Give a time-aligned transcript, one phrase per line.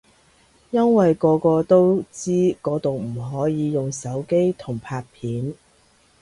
[0.71, 2.31] 因為個個都知
[2.63, 5.53] 嗰度唔可以用手機同拍片